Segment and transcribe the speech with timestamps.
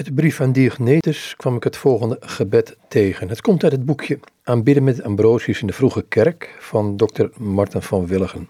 [0.00, 3.28] Uit de brief aan Diogenetus kwam ik het volgende gebed tegen.
[3.28, 7.24] Het komt uit het boekje Aanbidden met Ambrosius in de Vroege Kerk van Dr.
[7.36, 8.48] Martin van Willigen.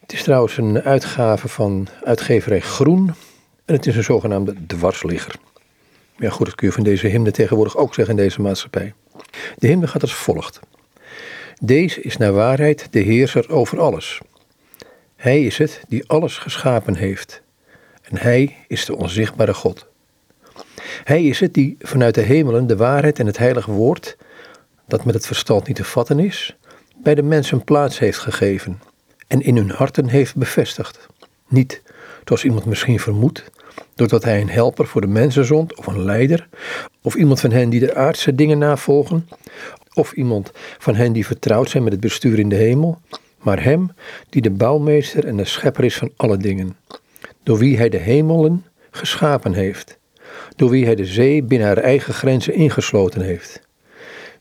[0.00, 3.14] Het is trouwens een uitgave van uitgeverij Groen
[3.64, 5.34] en het is een zogenaamde dwarsligger.
[6.16, 8.94] Ja goed, dat kun je van deze hymne tegenwoordig ook zeggen in deze maatschappij.
[9.58, 10.60] De hymne gaat als volgt.
[11.60, 14.20] Deze is naar waarheid de heerser over alles.
[15.16, 17.42] Hij is het die alles geschapen heeft.
[18.02, 19.89] En hij is de onzichtbare God.
[21.04, 24.16] Hij is het die vanuit de hemelen de waarheid en het heilige woord,
[24.88, 26.56] dat met het verstand niet te vatten is,
[27.02, 28.80] bij de mensen plaats heeft gegeven
[29.26, 31.06] en in hun harten heeft bevestigd.
[31.48, 31.82] Niet,
[32.24, 33.50] zoals iemand misschien vermoedt,
[33.94, 36.48] doordat hij een helper voor de mensen zond, of een leider,
[37.02, 39.28] of iemand van hen die de aardse dingen navolgen,
[39.94, 43.00] of iemand van hen die vertrouwd zijn met het bestuur in de hemel,
[43.38, 43.92] maar hem
[44.28, 46.76] die de bouwmeester en de schepper is van alle dingen,
[47.42, 49.98] door wie hij de hemelen geschapen heeft
[50.56, 53.60] door wie hij de zee binnen haar eigen grenzen ingesloten heeft,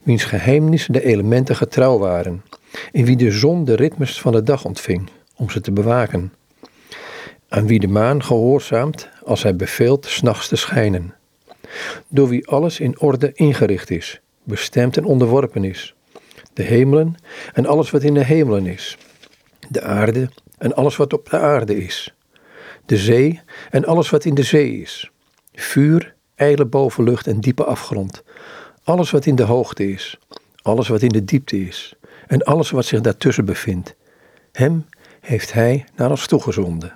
[0.03, 2.43] wiens geheimnissen de elementen getrouw waren,
[2.91, 6.33] in wie de zon de ritmes van de dag ontving om ze te bewaken,
[7.49, 11.15] aan wie de maan gehoorzaamt als hij beveelt s'nachts te schijnen,
[12.07, 15.95] door wie alles in orde ingericht is, bestemd en onderworpen is,
[16.53, 17.15] de hemelen
[17.53, 18.97] en alles wat in de hemelen is,
[19.69, 22.13] de aarde en alles wat op de aarde is,
[22.85, 25.11] de zee en alles wat in de zee is
[25.61, 28.23] Vuur, ijle bovenlucht en diepe afgrond.
[28.83, 30.19] Alles wat in de hoogte is,
[30.61, 31.93] alles wat in de diepte is
[32.27, 33.95] en alles wat zich daartussen bevindt.
[34.51, 34.85] Hem
[35.21, 36.89] heeft Hij naar ons toegezonden.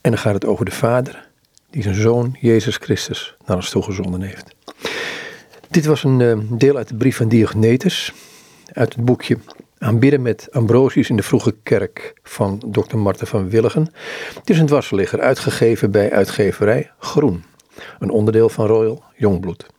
[0.00, 1.28] En dan gaat het over de Vader,
[1.70, 4.54] die zijn Zoon Jezus Christus naar ons toegezonden heeft.
[5.70, 8.12] Dit was een eh, deel uit de brief van Diogenetus,
[8.72, 9.38] uit het boekje
[9.78, 12.96] Aanbidden met Ambrosius in de vroege kerk van Dr.
[12.96, 13.92] Marten van Willigen.
[14.34, 17.44] Het is een dwarsligger, uitgegeven bij uitgeverij Groen
[17.98, 19.72] een onderdeel van Royal Jongbloed.